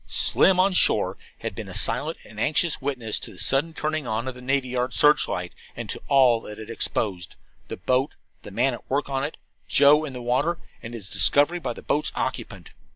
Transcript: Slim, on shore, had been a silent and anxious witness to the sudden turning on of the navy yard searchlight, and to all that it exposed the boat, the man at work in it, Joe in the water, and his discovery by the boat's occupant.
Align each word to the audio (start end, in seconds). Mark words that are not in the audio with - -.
Slim, 0.07 0.59
on 0.59 0.73
shore, 0.73 1.15
had 1.41 1.53
been 1.53 1.69
a 1.69 1.75
silent 1.75 2.17
and 2.25 2.39
anxious 2.39 2.81
witness 2.81 3.19
to 3.19 3.33
the 3.33 3.37
sudden 3.37 3.71
turning 3.71 4.07
on 4.07 4.27
of 4.27 4.33
the 4.33 4.41
navy 4.41 4.69
yard 4.69 4.95
searchlight, 4.95 5.53
and 5.75 5.87
to 5.91 6.01
all 6.07 6.41
that 6.41 6.57
it 6.57 6.71
exposed 6.71 7.35
the 7.67 7.77
boat, 7.77 8.15
the 8.41 8.49
man 8.49 8.73
at 8.73 8.89
work 8.89 9.09
in 9.09 9.23
it, 9.23 9.37
Joe 9.67 10.03
in 10.03 10.13
the 10.13 10.19
water, 10.23 10.57
and 10.81 10.95
his 10.95 11.07
discovery 11.07 11.59
by 11.59 11.73
the 11.73 11.83
boat's 11.83 12.11
occupant. 12.15 12.71